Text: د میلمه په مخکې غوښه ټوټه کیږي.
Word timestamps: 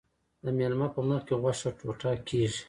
د 0.43 0.45
میلمه 0.57 0.87
په 0.95 1.01
مخکې 1.09 1.33
غوښه 1.41 1.69
ټوټه 1.79 2.11
کیږي. 2.27 2.59